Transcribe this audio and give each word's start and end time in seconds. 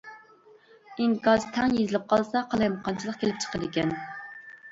ئىنكاس 1.03 1.43
تەڭ 1.57 1.75
يېزىلىپ 1.75 2.07
قالسا 2.13 2.43
قالايمىقانچىلىق 2.53 3.19
كېلىپ 3.25 3.43
چىقىدىكەن. 3.45 3.93